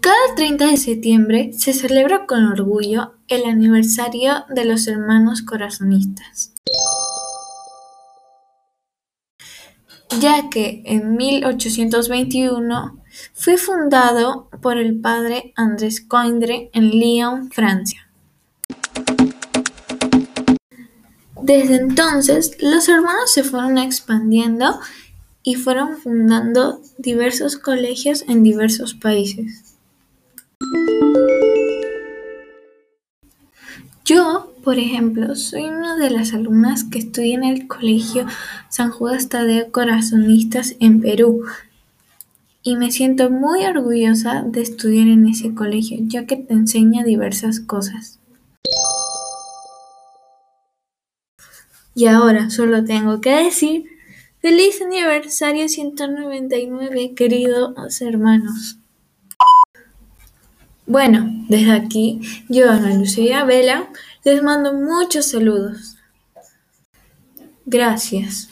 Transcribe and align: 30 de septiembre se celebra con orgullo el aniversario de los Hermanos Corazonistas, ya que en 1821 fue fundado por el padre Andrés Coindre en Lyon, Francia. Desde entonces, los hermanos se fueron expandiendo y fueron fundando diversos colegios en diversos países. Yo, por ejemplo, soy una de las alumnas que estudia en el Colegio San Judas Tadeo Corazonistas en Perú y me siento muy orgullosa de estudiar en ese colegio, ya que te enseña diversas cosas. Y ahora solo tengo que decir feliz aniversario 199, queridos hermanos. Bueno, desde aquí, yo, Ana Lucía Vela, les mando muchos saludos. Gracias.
30 0.00 0.66
de 0.66 0.76
septiembre 0.76 1.50
se 1.52 1.72
celebra 1.72 2.26
con 2.26 2.44
orgullo 2.44 3.14
el 3.26 3.44
aniversario 3.44 4.44
de 4.48 4.64
los 4.64 4.86
Hermanos 4.86 5.42
Corazonistas, 5.42 6.52
ya 10.20 10.48
que 10.48 10.82
en 10.86 11.16
1821 11.16 13.02
fue 13.34 13.56
fundado 13.56 14.48
por 14.62 14.78
el 14.78 15.00
padre 15.00 15.52
Andrés 15.56 16.00
Coindre 16.00 16.70
en 16.72 16.90
Lyon, 16.90 17.50
Francia. 17.50 18.08
Desde 21.42 21.76
entonces, 21.76 22.56
los 22.60 22.88
hermanos 22.88 23.32
se 23.32 23.42
fueron 23.42 23.78
expandiendo 23.78 24.78
y 25.42 25.56
fueron 25.56 25.96
fundando 25.96 26.80
diversos 26.98 27.56
colegios 27.56 28.22
en 28.28 28.42
diversos 28.42 28.94
países. 28.94 29.77
Yo, 34.08 34.54
por 34.64 34.78
ejemplo, 34.78 35.36
soy 35.36 35.64
una 35.64 35.94
de 35.98 36.08
las 36.08 36.32
alumnas 36.32 36.82
que 36.82 36.98
estudia 36.98 37.34
en 37.34 37.44
el 37.44 37.68
Colegio 37.68 38.24
San 38.70 38.90
Judas 38.90 39.28
Tadeo 39.28 39.70
Corazonistas 39.70 40.76
en 40.80 41.02
Perú 41.02 41.44
y 42.62 42.76
me 42.76 42.90
siento 42.90 43.28
muy 43.28 43.66
orgullosa 43.66 44.44
de 44.46 44.62
estudiar 44.62 45.08
en 45.08 45.26
ese 45.26 45.54
colegio, 45.54 45.98
ya 46.00 46.24
que 46.24 46.36
te 46.36 46.54
enseña 46.54 47.04
diversas 47.04 47.60
cosas. 47.60 48.18
Y 51.94 52.06
ahora 52.06 52.48
solo 52.48 52.84
tengo 52.84 53.20
que 53.20 53.32
decir 53.44 53.84
feliz 54.38 54.80
aniversario 54.80 55.68
199, 55.68 57.12
queridos 57.14 58.00
hermanos. 58.00 58.77
Bueno, 60.88 61.30
desde 61.50 61.72
aquí, 61.72 62.18
yo, 62.48 62.70
Ana 62.70 62.94
Lucía 62.94 63.44
Vela, 63.44 63.90
les 64.24 64.42
mando 64.42 64.72
muchos 64.72 65.26
saludos. 65.26 65.98
Gracias. 67.66 68.48